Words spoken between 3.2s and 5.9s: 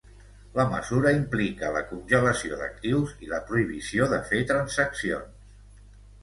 i la prohibició de fer transaccions.